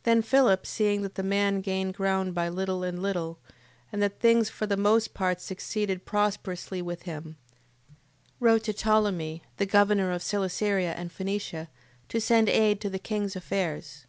[0.00, 0.02] 8:8.
[0.02, 3.38] Then Philip seeing that the man gained ground by little and little,
[3.92, 7.36] and that things for the most part succeeded prosperously with him,
[8.40, 11.68] wrote to Ptolemee, the governor of Celesyria and Phenicia,
[12.08, 14.04] to send aid to the king's affairs.